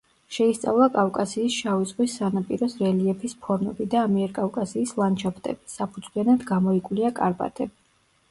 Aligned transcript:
შეისწავლა 0.35 0.85
კავკასიის 0.93 1.57
შავი 1.63 1.89
ზღვის 1.89 2.13
სანაპიროს 2.21 2.73
რელიეფის 2.85 3.35
ფორმები 3.43 3.87
და 3.93 4.01
ამიერკავკასიის 4.05 4.93
ლანდშაფტები; 5.01 5.71
საფუძვლიანად 5.77 6.47
გამოიკვლია 6.53 7.13
კარპატები. 7.21 7.77